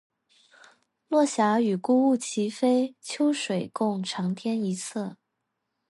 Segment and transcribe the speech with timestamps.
[1.09, 5.17] 落霞与孤鹜齐飞，秋水与长天共一色。